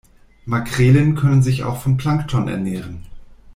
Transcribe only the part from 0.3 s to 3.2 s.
Makrelen können sich auch von Plankton ernähren.